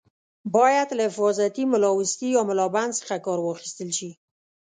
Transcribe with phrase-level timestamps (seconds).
[0.55, 4.09] باید له حفاظتي ملاوستي یا ملابند څخه کار واخیستل شي.